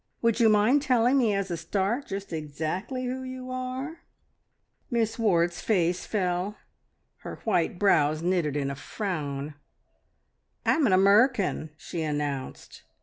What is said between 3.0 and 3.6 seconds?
who you